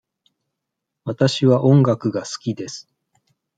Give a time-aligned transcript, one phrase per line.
[1.05, 2.89] わたしは音楽がすきです。